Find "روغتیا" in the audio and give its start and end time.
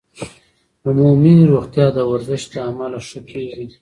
1.51-1.87